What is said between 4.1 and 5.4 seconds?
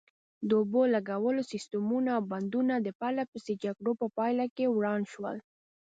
پایله کې وران شول.